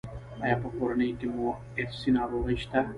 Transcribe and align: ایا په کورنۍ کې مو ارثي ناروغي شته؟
ایا 0.43 0.55
په 0.63 0.67
کورنۍ 0.77 1.09
کې 1.19 1.27
مو 1.35 1.47
ارثي 1.79 2.09
ناروغي 2.17 2.55
شته؟ 2.63 2.79